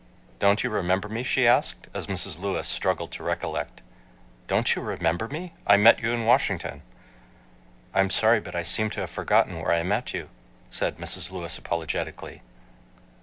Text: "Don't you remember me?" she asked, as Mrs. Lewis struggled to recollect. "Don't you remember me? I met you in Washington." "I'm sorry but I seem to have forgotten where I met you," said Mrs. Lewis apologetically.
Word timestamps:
"Don't 0.39 0.63
you 0.63 0.71
remember 0.71 1.07
me?" 1.07 1.21
she 1.21 1.45
asked, 1.45 1.85
as 1.93 2.07
Mrs. 2.07 2.39
Lewis 2.41 2.67
struggled 2.67 3.11
to 3.11 3.23
recollect. 3.23 3.83
"Don't 4.47 4.75
you 4.75 4.81
remember 4.81 5.27
me? 5.27 5.53
I 5.67 5.77
met 5.77 5.99
you 6.01 6.11
in 6.11 6.25
Washington." 6.25 6.81
"I'm 7.93 8.09
sorry 8.09 8.39
but 8.39 8.55
I 8.55 8.63
seem 8.63 8.89
to 8.97 9.01
have 9.01 9.11
forgotten 9.11 9.59
where 9.61 9.71
I 9.71 9.83
met 9.83 10.11
you," 10.11 10.29
said 10.71 10.97
Mrs. 10.97 11.31
Lewis 11.31 11.55
apologetically. 11.59 12.41